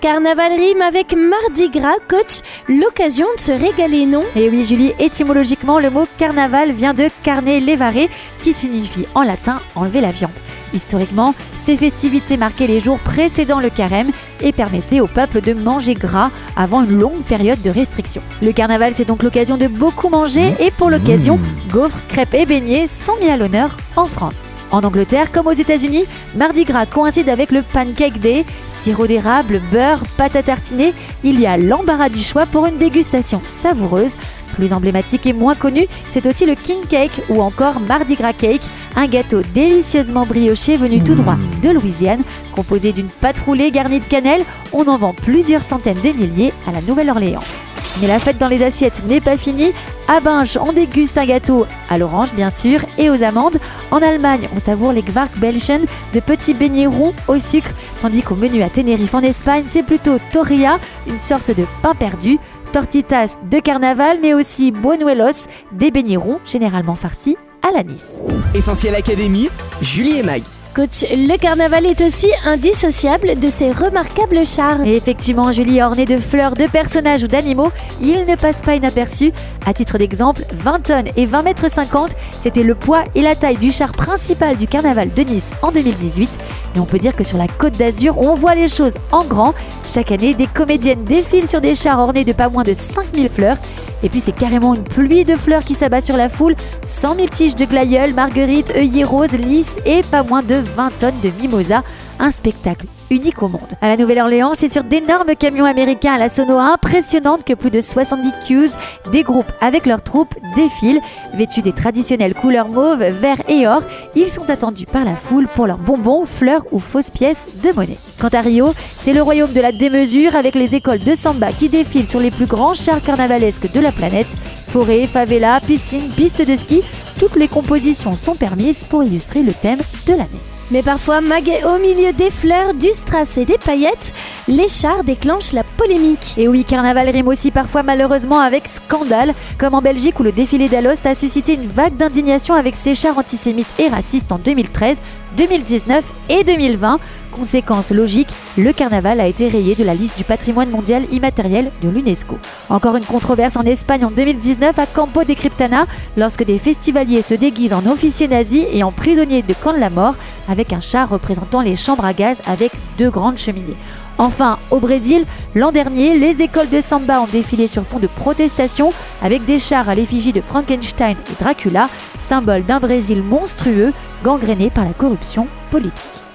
Carnaval 0.00 0.52
rime 0.52 0.82
avec 0.82 1.12
Mardi 1.16 1.70
Gras, 1.70 1.96
coach, 2.08 2.42
l'occasion 2.68 3.26
de 3.36 3.40
se 3.40 3.50
régaler, 3.50 4.06
non? 4.06 4.22
Et 4.36 4.48
oui, 4.48 4.64
Julie, 4.64 4.92
étymologiquement, 5.00 5.80
le 5.80 5.90
mot 5.90 6.06
carnaval 6.18 6.70
vient 6.70 6.94
de 6.94 7.08
carne 7.24 7.46
levare, 7.46 8.08
qui 8.40 8.52
signifie 8.52 9.06
en 9.16 9.22
latin 9.22 9.60
enlever 9.74 10.00
la 10.00 10.12
viande. 10.12 10.30
Historiquement, 10.72 11.34
ces 11.56 11.76
festivités 11.76 12.36
marquaient 12.36 12.68
les 12.68 12.78
jours 12.78 13.00
précédant 13.00 13.58
le 13.58 13.70
carême 13.70 14.12
et 14.40 14.52
permettaient 14.52 15.00
au 15.00 15.08
peuple 15.08 15.40
de 15.40 15.52
manger 15.52 15.94
gras 15.94 16.30
avant 16.56 16.84
une 16.84 16.96
longue 16.96 17.24
période 17.24 17.60
de 17.62 17.70
restriction. 17.70 18.22
Le 18.40 18.52
carnaval, 18.52 18.92
c'est 18.94 19.04
donc 19.04 19.24
l'occasion 19.24 19.56
de 19.56 19.66
beaucoup 19.66 20.10
manger 20.10 20.54
et 20.60 20.70
pour 20.70 20.90
l'occasion, 20.90 21.40
gaufres, 21.72 22.06
crêpes 22.06 22.34
et 22.34 22.46
beignets 22.46 22.86
sont 22.86 23.16
mis 23.16 23.30
à 23.30 23.36
l'honneur 23.36 23.76
en 23.96 24.06
France. 24.06 24.48
En 24.70 24.82
Angleterre, 24.82 25.32
comme 25.32 25.46
aux 25.46 25.52
États-Unis, 25.52 26.04
Mardi 26.34 26.64
Gras 26.64 26.86
coïncide 26.86 27.28
avec 27.28 27.50
le 27.50 27.62
Pancake 27.62 28.20
Day, 28.20 28.44
sirop 28.68 29.06
d'érable, 29.06 29.60
beurre, 29.72 30.02
pâte 30.16 30.36
à 30.36 30.42
tartiner. 30.42 30.92
Il 31.24 31.40
y 31.40 31.46
a 31.46 31.56
l'embarras 31.56 32.10
du 32.10 32.22
choix 32.22 32.46
pour 32.46 32.66
une 32.66 32.78
dégustation 32.78 33.40
savoureuse. 33.48 34.16
Plus 34.54 34.72
emblématique 34.72 35.26
et 35.26 35.32
moins 35.32 35.54
connu, 35.54 35.86
c'est 36.10 36.26
aussi 36.26 36.44
le 36.44 36.54
King 36.54 36.80
Cake 36.88 37.22
ou 37.28 37.40
encore 37.40 37.80
Mardi 37.80 38.16
Gras 38.16 38.32
Cake, 38.32 38.68
un 38.96 39.06
gâteau 39.06 39.42
délicieusement 39.54 40.26
brioché 40.26 40.76
venu 40.76 41.02
tout 41.02 41.14
droit 41.14 41.36
de 41.62 41.70
Louisiane, 41.70 42.22
composé 42.52 42.92
d'une 42.92 43.08
pâte 43.08 43.38
roulée 43.38 43.70
garnie 43.70 44.00
de 44.00 44.04
cannelle. 44.04 44.44
On 44.72 44.86
en 44.88 44.98
vend 44.98 45.14
plusieurs 45.14 45.62
centaines 45.62 46.00
de 46.00 46.10
milliers 46.10 46.52
à 46.66 46.72
la 46.72 46.80
Nouvelle-Orléans. 46.80 47.67
Mais 48.00 48.06
la 48.06 48.18
fête 48.20 48.38
dans 48.38 48.48
les 48.48 48.62
assiettes 48.62 49.02
n'est 49.06 49.20
pas 49.20 49.36
finie. 49.36 49.72
À 50.06 50.20
Binge, 50.20 50.56
on 50.60 50.72
déguste 50.72 51.18
un 51.18 51.26
gâteau 51.26 51.66
à 51.90 51.98
l'orange, 51.98 52.32
bien 52.32 52.50
sûr, 52.50 52.80
et 52.96 53.10
aux 53.10 53.22
amandes. 53.22 53.58
En 53.90 54.00
Allemagne, 54.00 54.48
on 54.54 54.60
savoure 54.60 54.92
les 54.92 55.02
Quarkbällchen, 55.02 55.84
de 56.14 56.20
petits 56.20 56.54
beignets 56.54 56.86
ronds 56.86 57.14
au 57.26 57.38
sucre, 57.38 57.70
tandis 58.00 58.22
qu'au 58.22 58.36
menu 58.36 58.62
à 58.62 58.70
Tenerife 58.70 59.14
en 59.14 59.22
Espagne, 59.22 59.64
c'est 59.66 59.82
plutôt 59.82 60.18
torrilla, 60.32 60.78
une 61.08 61.20
sorte 61.20 61.50
de 61.50 61.64
pain 61.82 61.94
perdu. 61.94 62.38
Tortitas 62.72 63.38
de 63.50 63.58
carnaval, 63.58 64.18
mais 64.20 64.34
aussi 64.34 64.70
buñuelos, 64.70 65.48
des 65.72 65.90
beignets 65.90 66.16
ronds, 66.16 66.38
généralement 66.44 66.94
farcis 66.94 67.36
à 67.66 67.72
l'anis. 67.72 68.20
Essentiel 68.54 68.94
Académie, 68.94 69.48
Julie 69.80 70.18
et 70.18 70.22
Mag. 70.22 70.42
Coach, 70.74 71.04
le 71.10 71.36
carnaval 71.38 71.86
est 71.86 72.00
aussi 72.00 72.28
indissociable 72.44 73.38
de 73.38 73.48
ces 73.48 73.72
remarquables 73.72 74.46
chars. 74.46 74.82
Effectivement, 74.84 75.50
Julie, 75.50 75.82
orné 75.82 76.04
de 76.04 76.16
fleurs, 76.16 76.54
de 76.54 76.66
personnages 76.66 77.24
ou 77.24 77.26
d'animaux, 77.26 77.72
il 78.00 78.24
ne 78.26 78.36
passe 78.36 78.60
pas 78.60 78.74
inaperçu. 78.74 79.32
À 79.66 79.74
titre 79.74 79.98
d'exemple, 79.98 80.42
20 80.52 80.80
tonnes 80.80 81.08
et 81.16 81.26
20 81.26 81.42
mètres 81.42 81.70
50, 81.70 82.10
c'était 82.40 82.62
le 82.62 82.74
poids 82.74 83.02
et 83.14 83.22
la 83.22 83.34
taille 83.34 83.56
du 83.56 83.72
char 83.72 83.92
principal 83.92 84.56
du 84.56 84.66
carnaval 84.66 85.12
de 85.12 85.22
Nice 85.22 85.50
en 85.62 85.72
2018. 85.72 86.30
Et 86.74 86.80
on 86.80 86.84
peut 86.84 86.98
dire 86.98 87.16
que 87.16 87.24
sur 87.24 87.38
la 87.38 87.46
côte 87.46 87.76
d'Azur, 87.76 88.18
on 88.18 88.34
voit 88.34 88.54
les 88.54 88.68
choses 88.68 88.94
en 89.12 89.24
grand. 89.24 89.54
Chaque 89.86 90.12
année, 90.12 90.34
des 90.34 90.46
comédiennes 90.46 91.04
défilent 91.04 91.48
sur 91.48 91.60
des 91.60 91.74
chars 91.74 91.98
ornés 91.98 92.24
de 92.24 92.32
pas 92.32 92.48
moins 92.48 92.62
de 92.62 92.74
5000 92.74 93.28
fleurs. 93.28 93.56
Et 94.02 94.08
puis 94.08 94.20
c'est 94.20 94.32
carrément 94.32 94.74
une 94.74 94.84
pluie 94.84 95.24
de 95.24 95.34
fleurs 95.34 95.64
qui 95.64 95.74
s'abat 95.74 96.00
sur 96.00 96.16
la 96.16 96.28
foule. 96.28 96.54
100 96.82 97.16
000 97.16 97.28
tiges 97.28 97.54
de 97.54 97.64
glaïeul, 97.64 98.14
marguerite, 98.14 98.72
œillets 98.76 99.04
roses, 99.04 99.32
lys 99.32 99.76
et 99.84 100.02
pas 100.02 100.22
moins 100.22 100.42
de 100.42 100.56
20 100.56 100.90
tonnes 100.98 101.20
de 101.22 101.30
mimosa. 101.40 101.82
Un 102.20 102.32
spectacle 102.32 102.86
unique 103.10 103.42
au 103.42 103.48
monde. 103.48 103.74
À 103.80 103.88
la 103.88 103.96
Nouvelle-Orléans, 103.96 104.54
c'est 104.56 104.68
sur 104.68 104.82
d'énormes 104.82 105.36
camions 105.38 105.64
américains 105.64 106.14
à 106.14 106.18
la 106.18 106.28
sono 106.28 106.58
impressionnante 106.58 107.44
que 107.44 107.54
plus 107.54 107.70
de 107.70 107.80
70 107.80 108.32
cues, 108.46 108.70
des 109.12 109.22
groupes 109.22 109.52
avec 109.60 109.86
leurs 109.86 110.02
troupes, 110.02 110.34
défilent. 110.56 111.00
Vêtus 111.34 111.62
des 111.62 111.72
traditionnelles 111.72 112.34
couleurs 112.34 112.68
mauve, 112.68 113.04
vert 113.04 113.40
et 113.48 113.68
or, 113.68 113.82
ils 114.16 114.28
sont 114.28 114.50
attendus 114.50 114.86
par 114.86 115.04
la 115.04 115.14
foule 115.14 115.46
pour 115.54 115.68
leurs 115.68 115.78
bonbons, 115.78 116.24
fleurs 116.24 116.64
ou 116.72 116.80
fausses 116.80 117.10
pièces 117.10 117.46
de 117.62 117.70
monnaie. 117.70 117.98
Quant 118.20 118.28
à 118.28 118.40
Rio, 118.40 118.74
c'est 118.98 119.12
le 119.12 119.22
royaume 119.22 119.52
de 119.52 119.60
la 119.60 119.70
démesure 119.70 120.34
avec 120.34 120.56
les 120.56 120.74
écoles 120.74 120.98
de 120.98 121.14
samba 121.14 121.52
qui 121.52 121.68
défilent 121.68 122.08
sur 122.08 122.20
les 122.20 122.32
plus 122.32 122.46
grands 122.46 122.74
chars 122.74 123.00
carnavalesques 123.00 123.72
de 123.72 123.80
la 123.80 123.92
planète. 123.92 124.36
Forêt, 124.68 125.06
favela, 125.06 125.60
piscine, 125.60 126.08
piste 126.10 126.46
de 126.46 126.56
ski, 126.56 126.82
toutes 127.20 127.36
les 127.36 127.48
compositions 127.48 128.16
sont 128.16 128.34
permises 128.34 128.84
pour 128.84 129.04
illustrer 129.04 129.42
le 129.42 129.52
thème 129.52 129.80
de 130.06 130.12
l'année. 130.12 130.57
Mais 130.70 130.82
parfois, 130.82 131.20
au 131.20 131.78
milieu 131.78 132.12
des 132.12 132.30
fleurs, 132.30 132.74
du 132.74 132.88
strass 132.92 133.38
et 133.38 133.46
des 133.46 133.56
paillettes, 133.56 134.12
les 134.48 134.68
chars 134.68 135.02
déclenchent 135.02 135.54
la 135.54 135.64
polémique. 135.64 136.34
Et 136.36 136.46
oui, 136.46 136.62
carnaval 136.62 137.08
rime 137.08 137.28
aussi 137.28 137.50
parfois 137.50 137.82
malheureusement 137.82 138.38
avec 138.38 138.68
scandale, 138.68 139.32
comme 139.56 139.74
en 139.74 139.80
Belgique 139.80 140.20
où 140.20 140.22
le 140.22 140.32
défilé 140.32 140.68
d'Alost 140.68 141.06
a 141.06 141.14
suscité 141.14 141.54
une 141.54 141.68
vague 141.68 141.96
d'indignation 141.96 142.54
avec 142.54 142.76
ses 142.76 142.94
chars 142.94 143.16
antisémites 143.16 143.72
et 143.78 143.88
racistes 143.88 144.30
en 144.30 144.38
2013, 144.38 145.00
2019 145.38 146.04
et 146.28 146.44
2020. 146.44 146.98
Conséquence 147.38 147.92
logique, 147.92 148.30
le 148.56 148.72
carnaval 148.72 149.20
a 149.20 149.28
été 149.28 149.46
rayé 149.48 149.76
de 149.76 149.84
la 149.84 149.94
liste 149.94 150.18
du 150.18 150.24
patrimoine 150.24 150.70
mondial 150.70 151.04
immatériel 151.12 151.70
de 151.82 151.88
l'UNESCO. 151.88 152.36
Encore 152.68 152.96
une 152.96 153.04
controverse 153.04 153.56
en 153.56 153.62
Espagne 153.62 154.04
en 154.04 154.10
2019 154.10 154.76
à 154.76 154.86
Campo 154.86 155.22
de 155.22 155.34
Criptana, 155.34 155.86
lorsque 156.16 156.44
des 156.44 156.58
festivaliers 156.58 157.22
se 157.22 157.34
déguisent 157.34 157.74
en 157.74 157.86
officiers 157.86 158.26
nazis 158.26 158.66
et 158.72 158.82
en 158.82 158.90
prisonniers 158.90 159.42
de 159.42 159.54
camp 159.54 159.72
de 159.72 159.78
la 159.78 159.88
mort, 159.88 160.16
avec 160.48 160.72
un 160.72 160.80
char 160.80 161.08
représentant 161.08 161.60
les 161.60 161.76
chambres 161.76 162.04
à 162.04 162.12
gaz 162.12 162.40
avec 162.44 162.72
deux 162.98 163.10
grandes 163.10 163.38
cheminées. 163.38 163.76
Enfin, 164.18 164.58
au 164.72 164.80
Brésil, 164.80 165.24
l'an 165.54 165.70
dernier, 165.70 166.18
les 166.18 166.42
écoles 166.42 166.70
de 166.70 166.80
samba 166.80 167.20
ont 167.20 167.28
défilé 167.30 167.68
sur 167.68 167.84
fond 167.84 168.00
de 168.00 168.08
protestation 168.08 168.92
avec 169.22 169.44
des 169.44 169.60
chars 169.60 169.88
à 169.88 169.94
l'effigie 169.94 170.32
de 170.32 170.40
Frankenstein 170.40 171.16
et 171.30 171.40
Dracula, 171.40 171.88
symbole 172.18 172.64
d'un 172.64 172.80
Brésil 172.80 173.22
monstrueux 173.22 173.92
gangréné 174.24 174.70
par 174.70 174.84
la 174.84 174.92
corruption 174.92 175.46
politique. 175.70 176.27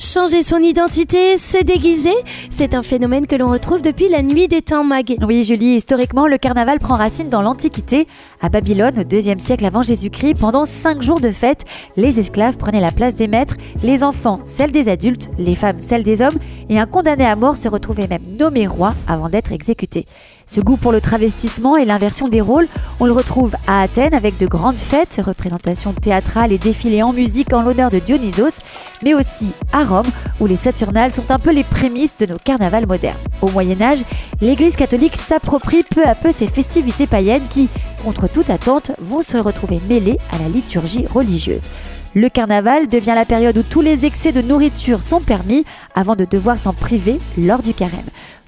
Changer 0.00 0.42
son 0.42 0.58
identité, 0.58 1.36
se 1.36 1.60
déguiser, 1.60 2.14
c'est 2.50 2.74
un 2.74 2.84
phénomène 2.84 3.26
que 3.26 3.34
l'on 3.34 3.50
retrouve 3.50 3.82
depuis 3.82 4.08
la 4.08 4.22
nuit 4.22 4.46
des 4.46 4.62
temps 4.62 4.84
mag. 4.84 5.16
Oui, 5.26 5.42
Julie, 5.42 5.74
historiquement, 5.74 6.28
le 6.28 6.38
carnaval 6.38 6.78
prend 6.78 6.94
racine 6.94 7.28
dans 7.28 7.42
l'Antiquité. 7.42 8.06
À 8.40 8.48
Babylone, 8.48 9.00
au 9.00 9.02
deuxième 9.02 9.40
siècle 9.40 9.66
avant 9.66 9.82
Jésus-Christ, 9.82 10.36
pendant 10.36 10.66
cinq 10.66 11.02
jours 11.02 11.18
de 11.18 11.32
fête, 11.32 11.64
les 11.96 12.20
esclaves 12.20 12.58
prenaient 12.58 12.80
la 12.80 12.92
place 12.92 13.16
des 13.16 13.26
maîtres, 13.26 13.56
les 13.82 14.04
enfants 14.04 14.38
celle 14.44 14.70
des 14.70 14.88
adultes, 14.88 15.30
les 15.36 15.56
femmes 15.56 15.80
celle 15.80 16.04
des 16.04 16.22
hommes, 16.22 16.38
et 16.68 16.78
un 16.78 16.86
condamné 16.86 17.26
à 17.26 17.34
mort 17.34 17.56
se 17.56 17.68
retrouvait 17.68 18.06
même 18.06 18.22
nommé 18.38 18.68
roi 18.68 18.94
avant 19.08 19.28
d'être 19.28 19.50
exécuté. 19.50 20.06
Ce 20.50 20.62
goût 20.62 20.78
pour 20.78 20.92
le 20.92 21.02
travestissement 21.02 21.76
et 21.76 21.84
l'inversion 21.84 22.26
des 22.26 22.40
rôles, 22.40 22.68
on 23.00 23.04
le 23.04 23.12
retrouve 23.12 23.54
à 23.66 23.82
Athènes 23.82 24.14
avec 24.14 24.38
de 24.38 24.46
grandes 24.46 24.78
fêtes, 24.78 25.20
représentations 25.22 25.92
théâtrales 25.92 26.52
et 26.52 26.58
défilés 26.58 27.02
en 27.02 27.12
musique 27.12 27.52
en 27.52 27.60
l'honneur 27.60 27.90
de 27.90 27.98
Dionysos, 27.98 28.62
mais 29.02 29.12
aussi 29.12 29.50
à 29.74 29.84
Rome 29.84 30.06
où 30.40 30.46
les 30.46 30.56
Saturnales 30.56 31.12
sont 31.12 31.30
un 31.30 31.38
peu 31.38 31.52
les 31.52 31.64
prémices 31.64 32.16
de 32.18 32.24
nos 32.24 32.38
carnavals 32.38 32.86
modernes. 32.86 33.18
Au 33.42 33.50
Moyen 33.50 33.78
Âge, 33.82 34.04
l'Église 34.40 34.76
catholique 34.76 35.16
s'approprie 35.16 35.82
peu 35.82 36.04
à 36.06 36.14
peu 36.14 36.32
ces 36.32 36.46
festivités 36.46 37.06
païennes 37.06 37.46
qui, 37.50 37.68
contre 38.02 38.26
toute 38.26 38.48
attente, 38.48 38.92
vont 39.02 39.20
se 39.20 39.36
retrouver 39.36 39.80
mêlées 39.86 40.16
à 40.32 40.38
la 40.38 40.48
liturgie 40.48 41.06
religieuse. 41.06 41.68
Le 42.14 42.30
carnaval 42.30 42.88
devient 42.88 43.12
la 43.14 43.26
période 43.26 43.58
où 43.58 43.62
tous 43.62 43.82
les 43.82 44.06
excès 44.06 44.32
de 44.32 44.40
nourriture 44.40 45.02
sont 45.02 45.20
permis 45.20 45.66
avant 45.94 46.16
de 46.16 46.24
devoir 46.24 46.58
s'en 46.58 46.72
priver 46.72 47.20
lors 47.36 47.62
du 47.62 47.74
carême. 47.74 48.00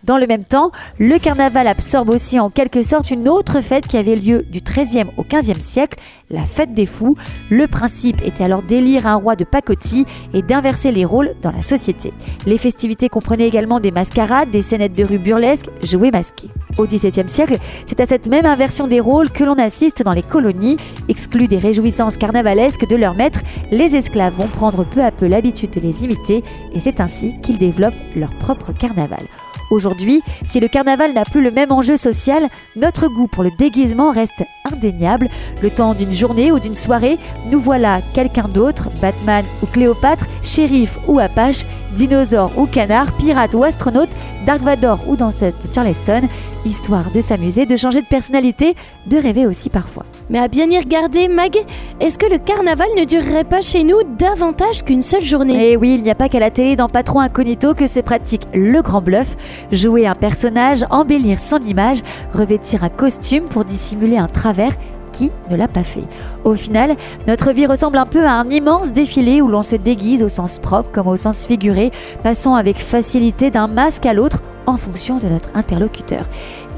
Dans 0.05 0.17
le 0.17 0.27
même 0.27 0.45
temps, 0.45 0.71
le 0.99 1.19
carnaval 1.19 1.67
absorbe 1.67 2.09
aussi 2.09 2.41
en 2.41 2.49
quelque 2.49 2.83
sorte 2.83 3.11
une 3.11 3.29
autre 3.29 3.61
fête 3.61 3.87
qui 3.87 3.99
avait 3.99 4.17
lieu 4.17 4.47
du 4.51 4.61
XIIIe 4.61 5.11
au 5.19 5.25
XVe 5.25 5.61
siècle, 5.61 5.99
la 6.31 6.45
fête 6.45 6.73
des 6.73 6.87
fous. 6.87 7.17
Le 7.51 7.67
principe 7.67 8.23
était 8.25 8.45
alors 8.45 8.63
d'élire 8.63 9.07
un 9.07 9.17
roi 9.17 9.37
de 9.37 9.45
pacotille 9.45 10.07
et 10.33 10.41
d'inverser 10.43 10.91
les 10.91 11.05
rôles 11.05 11.35
dans 11.43 11.51
la 11.51 11.63
société. 11.63 12.15
Les 12.47 12.57
festivités 12.57 13.09
comprenaient 13.09 13.47
également 13.47 13.79
des 13.79 13.91
mascarades, 13.91 14.51
des 14.51 14.63
scénettes 14.63 14.95
de 14.95 15.05
rue 15.05 15.19
burlesques, 15.19 15.69
jouées 15.83 16.11
masquées. 16.11 16.49
Au 16.79 16.87
XVIIe 16.87 17.29
siècle, 17.29 17.59
c'est 17.87 18.01
à 18.01 18.07
cette 18.07 18.29
même 18.29 18.47
inversion 18.47 18.87
des 18.87 19.01
rôles 19.01 19.31
que 19.31 19.45
l'on 19.45 19.59
assiste 19.59 20.03
dans 20.03 20.15
les 20.15 20.23
colonies. 20.23 20.79
Exclus 21.09 21.49
des 21.49 21.59
réjouissances 21.59 22.17
carnavalesques 22.17 22.89
de 22.89 22.97
leurs 22.97 23.15
maîtres, 23.15 23.43
les 23.71 23.97
esclaves 23.97 24.35
vont 24.35 24.49
prendre 24.49 24.85
peu 24.85 25.03
à 25.03 25.11
peu 25.11 25.27
l'habitude 25.27 25.71
de 25.71 25.81
les 25.81 26.05
imiter 26.05 26.43
et 26.73 26.81
c'est 26.81 27.01
ainsi 27.01 27.39
qu'ils 27.43 27.59
développent 27.59 27.93
leur 28.15 28.31
propre 28.39 28.73
carnaval. 28.73 29.27
Aujourd'hui, 29.71 30.23
si 30.47 30.59
le 30.59 30.69
carnaval 30.69 31.13
n'a 31.13 31.25
plus 31.25 31.43
le 31.43 31.53
même 31.53 31.71
enjeu 31.71 31.97
social, 31.97 32.49
notre 32.77 33.09
goût 33.09 33.29
pour 33.29 33.45
le 33.45 33.51
déguisement 33.57 34.11
reste 34.11 34.43
indéniable. 34.71 35.29
Le 35.63 35.71
temps 35.71 35.95
d'une 35.95 36.13
journée 36.13 36.51
ou 36.51 36.59
d'une 36.59 36.75
soirée, 36.75 37.19
nous 37.51 37.61
voilà 37.61 38.01
quelqu'un 38.13 38.49
d'autre, 38.49 38.91
Batman 39.01 39.45
ou 39.63 39.67
Cléopâtre, 39.67 40.27
shérif 40.43 40.99
ou 41.07 41.21
Apache, 41.21 41.65
dinosaure 41.95 42.51
ou 42.59 42.67
canard, 42.67 43.17
pirate 43.17 43.55
ou 43.55 43.63
astronaute, 43.63 44.11
Dark 44.45 44.63
Vador 44.63 45.09
ou 45.09 45.17
danseuse 45.17 45.57
de 45.57 45.73
Charleston, 45.73 46.23
histoire 46.65 47.11
de 47.13 47.21
s'amuser, 47.21 47.65
de 47.65 47.77
changer 47.77 48.03
de 48.03 48.07
personnalité, 48.07 48.75
de 49.07 49.17
rêver 49.17 49.47
aussi 49.47 49.71
parfois. 49.71 50.05
Mais 50.31 50.39
à 50.39 50.47
bien 50.47 50.71
y 50.71 50.79
regarder, 50.79 51.27
Mag, 51.27 51.57
est-ce 51.99 52.17
que 52.17 52.31
le 52.31 52.39
carnaval 52.39 52.87
ne 52.97 53.05
durerait 53.05 53.43
pas 53.43 53.61
chez 53.61 53.83
nous 53.83 53.99
davantage 54.17 54.85
qu'une 54.85 55.03
seule 55.03 55.25
journée? 55.25 55.73
Eh 55.73 55.77
oui, 55.77 55.95
il 55.97 56.05
n'y 56.05 56.11
a 56.11 56.15
pas 56.15 56.29
qu'à 56.29 56.39
la 56.39 56.53
télé 56.53 56.77
dans 56.77 56.89
Patron 56.89 57.19
Incognito 57.19 57.75
que 57.75 57.89
se 57.89 57.99
pratique 57.99 58.43
le 58.55 58.81
grand 58.81 59.03
bluff. 59.03 59.37
Jouer 59.73 60.07
un 60.07 60.15
personnage, 60.15 60.85
embellir 60.91 61.41
son 61.41 61.59
image, 61.65 62.03
revêtir 62.33 62.85
un 62.85 62.89
costume 62.89 63.47
pour 63.47 63.65
dissimuler 63.65 64.19
un 64.19 64.29
travers 64.29 64.73
qui 65.13 65.33
ne 65.51 65.57
l'a 65.57 65.67
pas 65.67 65.83
fait 65.83 66.05
Au 66.45 66.55
final, 66.55 66.95
notre 67.27 67.51
vie 67.51 67.67
ressemble 67.67 67.99
un 67.99 68.07
peu 68.07 68.25
à 68.25 68.35
un 68.35 68.49
immense 68.49 68.93
défilé 68.93 69.43
où 69.43 69.49
l'on 69.49 69.63
se 69.63 69.75
déguise 69.75 70.23
au 70.23 70.29
sens 70.29 70.61
propre 70.61 70.93
comme 70.93 71.09
au 71.09 71.17
sens 71.17 71.45
figuré, 71.45 71.91
passant 72.23 72.55
avec 72.55 72.79
facilité 72.79 73.51
d'un 73.51 73.67
masque 73.67 74.07
à 74.07 74.13
l'autre 74.13 74.41
en 74.67 74.77
fonction 74.77 75.19
de 75.19 75.27
notre 75.27 75.51
interlocuteur. 75.55 76.27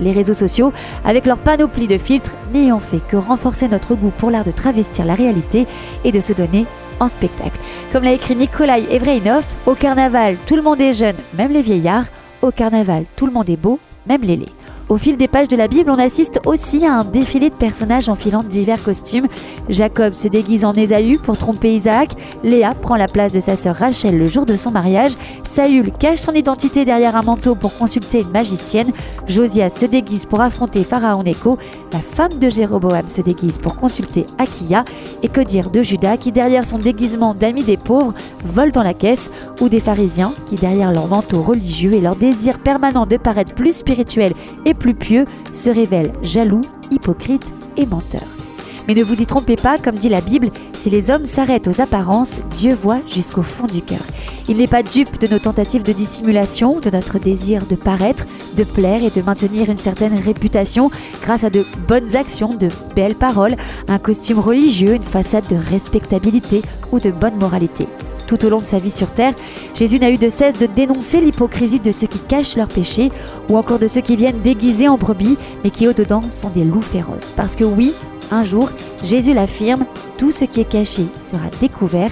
Les 0.00 0.12
réseaux 0.12 0.34
sociaux, 0.34 0.72
avec 1.04 1.26
leur 1.26 1.38
panoplie 1.38 1.86
de 1.86 1.98
filtres, 1.98 2.34
n'ayant 2.52 2.78
fait 2.78 3.00
que 3.06 3.16
renforcer 3.16 3.68
notre 3.68 3.94
goût 3.94 4.12
pour 4.16 4.30
l'art 4.30 4.44
de 4.44 4.50
travestir 4.50 5.04
la 5.04 5.14
réalité 5.14 5.66
et 6.04 6.12
de 6.12 6.20
se 6.20 6.32
donner 6.32 6.66
en 7.00 7.08
spectacle. 7.08 7.60
Comme 7.92 8.04
l'a 8.04 8.12
écrit 8.12 8.36
Nikolai 8.36 8.86
Evreinov, 8.90 9.44
au 9.66 9.74
carnaval, 9.74 10.36
tout 10.46 10.56
le 10.56 10.62
monde 10.62 10.80
est 10.80 10.92
jeune, 10.92 11.16
même 11.34 11.52
les 11.52 11.62
vieillards. 11.62 12.06
Au 12.42 12.50
carnaval, 12.50 13.04
tout 13.16 13.26
le 13.26 13.32
monde 13.32 13.50
est 13.50 13.56
beau, 13.56 13.78
même 14.06 14.22
les 14.22 14.36
laits. 14.36 14.61
Au 14.92 14.98
fil 14.98 15.16
des 15.16 15.26
pages 15.26 15.48
de 15.48 15.56
la 15.56 15.68
Bible, 15.68 15.90
on 15.90 15.98
assiste 15.98 16.38
aussi 16.44 16.84
à 16.84 16.92
un 16.92 17.04
défilé 17.04 17.48
de 17.48 17.54
personnages 17.54 18.10
enfilant 18.10 18.42
divers 18.42 18.82
costumes. 18.82 19.26
Jacob 19.70 20.12
se 20.12 20.28
déguise 20.28 20.66
en 20.66 20.74
Ésaü 20.74 21.16
pour 21.16 21.38
tromper 21.38 21.74
Isaac, 21.74 22.10
Léa 22.44 22.74
prend 22.74 22.96
la 22.96 23.08
place 23.08 23.32
de 23.32 23.40
sa 23.40 23.56
sœur 23.56 23.76
Rachel 23.76 24.18
le 24.18 24.26
jour 24.26 24.44
de 24.44 24.54
son 24.54 24.70
mariage, 24.70 25.12
Saül 25.44 25.92
cache 25.98 26.18
son 26.18 26.32
identité 26.32 26.84
derrière 26.84 27.16
un 27.16 27.22
manteau 27.22 27.54
pour 27.54 27.74
consulter 27.74 28.20
une 28.20 28.32
magicienne, 28.32 28.92
Josias 29.26 29.70
se 29.70 29.86
déguise 29.86 30.26
pour 30.26 30.42
affronter 30.42 30.84
Pharaon 30.84 31.24
Echo, 31.24 31.56
la 31.90 32.00
femme 32.00 32.38
de 32.38 32.50
Jéroboam 32.50 33.08
se 33.08 33.22
déguise 33.22 33.56
pour 33.56 33.76
consulter 33.76 34.26
Akia, 34.36 34.84
et 35.22 35.28
que 35.28 35.40
dire 35.40 35.70
de 35.70 35.80
Judas 35.80 36.18
qui 36.18 36.32
derrière 36.32 36.66
son 36.66 36.78
déguisement 36.78 37.32
d'ami 37.32 37.62
des 37.62 37.78
pauvres 37.78 38.12
vole 38.44 38.72
dans 38.72 38.82
la 38.82 38.92
caisse, 38.92 39.30
ou 39.62 39.70
des 39.70 39.80
pharisiens 39.80 40.32
qui 40.46 40.56
derrière 40.56 40.92
leur 40.92 41.06
manteau 41.06 41.40
religieux 41.40 41.94
et 41.94 42.00
leur 42.00 42.16
désir 42.16 42.58
permanent 42.58 43.06
de 43.06 43.16
paraître 43.16 43.54
plus 43.54 43.76
spirituel 43.76 44.34
et 44.66 44.74
plus 44.82 44.94
pieux 44.94 45.24
se 45.52 45.70
révèlent 45.70 46.12
jaloux, 46.22 46.60
hypocrites 46.90 47.54
et 47.76 47.86
menteurs. 47.86 48.26
Mais 48.88 48.94
ne 48.94 49.04
vous 49.04 49.22
y 49.22 49.26
trompez 49.26 49.54
pas, 49.54 49.78
comme 49.78 49.94
dit 49.94 50.08
la 50.08 50.20
Bible, 50.20 50.50
si 50.74 50.90
les 50.90 51.08
hommes 51.12 51.24
s'arrêtent 51.24 51.68
aux 51.68 51.80
apparences, 51.80 52.40
Dieu 52.50 52.74
voit 52.74 53.00
jusqu'au 53.06 53.42
fond 53.42 53.68
du 53.68 53.80
cœur. 53.80 54.02
Il 54.48 54.56
n'est 54.56 54.66
pas 54.66 54.82
dupe 54.82 55.20
de 55.20 55.28
nos 55.28 55.38
tentatives 55.38 55.84
de 55.84 55.92
dissimulation, 55.92 56.80
de 56.80 56.90
notre 56.90 57.20
désir 57.20 57.64
de 57.64 57.76
paraître, 57.76 58.26
de 58.56 58.64
plaire 58.64 59.04
et 59.04 59.10
de 59.10 59.24
maintenir 59.24 59.70
une 59.70 59.78
certaine 59.78 60.18
réputation 60.18 60.90
grâce 61.22 61.44
à 61.44 61.50
de 61.50 61.64
bonnes 61.86 62.16
actions, 62.16 62.52
de 62.52 62.68
belles 62.96 63.14
paroles, 63.14 63.54
un 63.86 64.00
costume 64.00 64.40
religieux, 64.40 64.96
une 64.96 65.04
façade 65.04 65.46
de 65.46 65.56
respectabilité 65.70 66.60
ou 66.90 66.98
de 66.98 67.12
bonne 67.12 67.36
moralité. 67.36 67.86
Tout 68.32 68.46
au 68.46 68.48
long 68.48 68.62
de 68.62 68.66
sa 68.66 68.78
vie 68.78 68.90
sur 68.90 69.10
Terre, 69.10 69.34
Jésus 69.74 69.98
n'a 69.98 70.10
eu 70.10 70.16
de 70.16 70.30
cesse 70.30 70.56
de 70.56 70.64
dénoncer 70.64 71.20
l'hypocrisie 71.20 71.80
de 71.80 71.92
ceux 71.92 72.06
qui 72.06 72.18
cachent 72.18 72.56
leurs 72.56 72.68
péchés 72.68 73.10
ou 73.50 73.58
encore 73.58 73.78
de 73.78 73.86
ceux 73.86 74.00
qui 74.00 74.16
viennent 74.16 74.40
déguisés 74.40 74.88
en 74.88 74.96
brebis 74.96 75.36
mais 75.62 75.68
qui 75.68 75.86
au-dedans 75.86 76.22
sont 76.30 76.48
des 76.48 76.64
loups 76.64 76.80
féroces. 76.80 77.30
Parce 77.36 77.56
que 77.56 77.64
oui, 77.64 77.92
un 78.30 78.42
jour, 78.42 78.70
Jésus 79.04 79.34
l'affirme, 79.34 79.84
tout 80.16 80.32
ce 80.32 80.46
qui 80.46 80.62
est 80.62 80.64
caché 80.64 81.02
sera 81.14 81.44
découvert, 81.60 82.10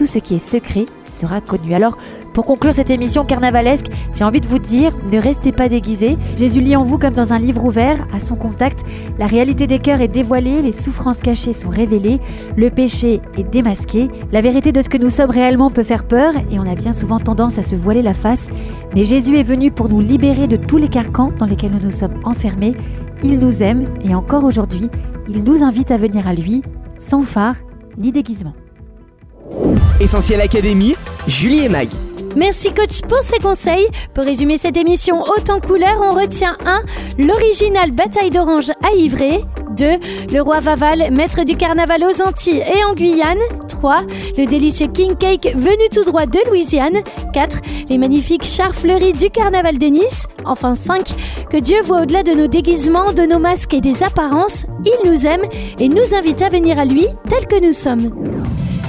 tout 0.00 0.06
ce 0.06 0.18
qui 0.18 0.34
est 0.34 0.38
secret 0.38 0.86
sera 1.04 1.42
connu. 1.42 1.74
Alors, 1.74 1.98
pour 2.32 2.46
conclure 2.46 2.74
cette 2.74 2.88
émission 2.88 3.26
carnavalesque, 3.26 3.84
j'ai 4.14 4.24
envie 4.24 4.40
de 4.40 4.46
vous 4.46 4.58
dire, 4.58 4.94
ne 5.12 5.18
restez 5.18 5.52
pas 5.52 5.68
déguisés. 5.68 6.16
Jésus 6.38 6.62
lit 6.62 6.74
en 6.74 6.84
vous 6.84 6.96
comme 6.96 7.12
dans 7.12 7.34
un 7.34 7.38
livre 7.38 7.62
ouvert, 7.62 8.06
à 8.10 8.18
son 8.18 8.34
contact. 8.34 8.82
La 9.18 9.26
réalité 9.26 9.66
des 9.66 9.78
cœurs 9.78 10.00
est 10.00 10.08
dévoilée, 10.08 10.62
les 10.62 10.72
souffrances 10.72 11.20
cachées 11.20 11.52
sont 11.52 11.68
révélées, 11.68 12.18
le 12.56 12.70
péché 12.70 13.20
est 13.36 13.42
démasqué. 13.42 14.08
La 14.32 14.40
vérité 14.40 14.72
de 14.72 14.80
ce 14.80 14.88
que 14.88 14.96
nous 14.96 15.10
sommes 15.10 15.28
réellement 15.28 15.68
peut 15.68 15.82
faire 15.82 16.04
peur 16.04 16.32
et 16.50 16.58
on 16.58 16.66
a 16.66 16.74
bien 16.74 16.94
souvent 16.94 17.18
tendance 17.18 17.58
à 17.58 17.62
se 17.62 17.76
voiler 17.76 18.00
la 18.00 18.14
face. 18.14 18.48
Mais 18.94 19.04
Jésus 19.04 19.36
est 19.36 19.42
venu 19.42 19.70
pour 19.70 19.90
nous 19.90 20.00
libérer 20.00 20.46
de 20.46 20.56
tous 20.56 20.78
les 20.78 20.88
carcans 20.88 21.30
dans 21.38 21.44
lesquels 21.44 21.72
nous 21.72 21.84
nous 21.84 21.90
sommes 21.90 22.18
enfermés. 22.24 22.74
Il 23.22 23.38
nous 23.38 23.62
aime 23.62 23.84
et 24.02 24.14
encore 24.14 24.44
aujourd'hui, 24.44 24.88
il 25.28 25.44
nous 25.44 25.62
invite 25.62 25.90
à 25.90 25.98
venir 25.98 26.26
à 26.26 26.32
lui, 26.32 26.62
sans 26.96 27.20
phare 27.20 27.56
ni 27.98 28.12
déguisement. 28.12 28.54
Essentiel 30.00 30.40
Académie, 30.40 30.96
Julie 31.26 31.64
et 31.64 31.68
Mag. 31.68 31.88
Merci 32.34 32.72
coach 32.72 33.02
pour 33.02 33.18
ces 33.18 33.38
conseils. 33.38 33.86
Pour 34.14 34.24
résumer 34.24 34.56
cette 34.56 34.78
émission 34.78 35.20
haute 35.22 35.50
en 35.50 35.60
couleurs, 35.60 36.00
on 36.00 36.14
retient 36.14 36.56
1. 36.64 36.82
L'original 37.18 37.90
bataille 37.90 38.30
d'orange 38.30 38.70
à 38.82 38.94
Ivray. 38.96 39.44
2. 39.76 39.86
Le 40.32 40.40
roi 40.40 40.60
Vaval, 40.60 41.10
maître 41.12 41.44
du 41.44 41.54
carnaval 41.54 42.02
aux 42.02 42.22
Antilles 42.22 42.62
et 42.74 42.82
en 42.84 42.94
Guyane. 42.94 43.38
3. 43.68 43.98
Le 44.38 44.46
délicieux 44.46 44.86
king 44.86 45.16
cake 45.16 45.52
venu 45.54 45.88
tout 45.92 46.04
droit 46.04 46.24
de 46.24 46.38
Louisiane. 46.48 47.02
4. 47.34 47.58
Les 47.90 47.98
magnifiques 47.98 48.44
chars 48.44 48.74
fleuris 48.74 49.12
du 49.12 49.28
carnaval 49.28 49.76
de 49.76 49.86
Nice. 49.86 50.26
Enfin 50.46 50.74
5. 50.74 51.02
Que 51.50 51.58
Dieu 51.58 51.82
voit 51.84 52.02
au-delà 52.02 52.22
de 52.22 52.32
nos 52.32 52.46
déguisements, 52.46 53.12
de 53.12 53.22
nos 53.22 53.38
masques 53.38 53.74
et 53.74 53.82
des 53.82 54.02
apparences. 54.02 54.64
Il 54.86 55.10
nous 55.10 55.26
aime 55.26 55.42
et 55.78 55.88
nous 55.88 56.14
invite 56.14 56.40
à 56.40 56.48
venir 56.48 56.80
à 56.80 56.86
lui 56.86 57.06
tel 57.28 57.46
que 57.46 57.62
nous 57.62 57.72
sommes. 57.72 58.12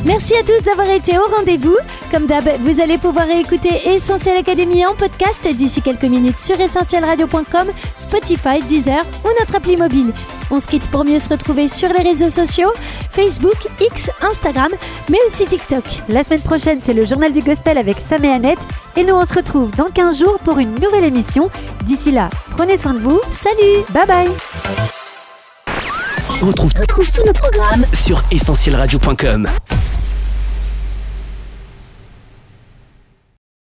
Merci 0.04 0.34
à 0.36 0.42
tous 0.42 0.64
d'avoir 0.64 0.90
été 0.90 1.18
au 1.20 1.28
rendez-vous. 1.36 1.78
Comme 2.10 2.26
d'hab, 2.26 2.44
vous 2.62 2.82
allez 2.82 2.98
pouvoir 2.98 3.30
écouter 3.30 3.90
Essentiel 3.90 4.36
Académie 4.36 4.84
en 4.86 4.96
podcast 4.96 5.48
d'ici 5.48 5.82
quelques 5.82 6.06
minutes 6.06 6.40
sur 6.40 6.60
essentielradio.com, 6.60 7.68
Spotify, 7.96 8.60
Deezer 8.68 9.06
ou 9.24 9.28
notre 9.40 9.56
appli 9.56 9.78
mobile. 9.78 10.12
On 10.50 10.58
se 10.58 10.68
quitte 10.68 10.90
pour 10.90 11.06
mieux 11.06 11.20
se 11.20 11.30
retrouver 11.30 11.68
sur 11.68 11.90
les 11.90 12.02
réseaux 12.02 12.32
sociaux, 12.32 12.72
Facebook, 13.12 13.56
X, 13.80 14.10
Instagram, 14.22 14.72
mais 15.10 15.20
aussi 15.28 15.46
TikTok. 15.46 15.84
La 16.10 16.24
semaine 16.24 16.42
prochaine, 16.42 16.80
c'est 16.82 16.94
le 16.94 17.06
journal 17.06 17.32
du 17.32 17.42
gospel 17.42 17.78
avec 17.78 18.00
Sam 18.00 18.26
et 18.26 18.32
Annette. 18.32 18.60
Et 18.96 19.04
nous, 19.04 19.14
on 19.14 19.24
se 19.24 19.36
retrouve 19.36 19.70
dans 19.72 19.90
15 19.90 20.18
jours 20.18 20.40
pour 20.40 20.58
une 20.58 20.74
nouvelle 20.80 21.06
émission. 21.06 21.52
D'ici 21.86 22.12
là, 22.12 22.30
prenez 22.58 22.78
soin 22.78 22.96
de 22.96 23.00
vous. 23.00 23.22
Salut 23.32 23.86
Bye 23.92 24.08
bye 24.08 24.32
On 26.42 26.48
retrouve, 26.48 26.74
tous 26.74 27.26
nos 27.26 27.34
programmes 27.34 27.86
sur 27.94 28.24
essentielradio.com. 28.32 29.48